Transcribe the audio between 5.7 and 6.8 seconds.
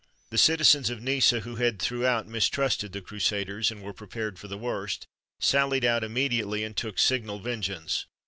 out immediately, and